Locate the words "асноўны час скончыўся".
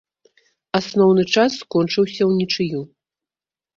0.79-2.23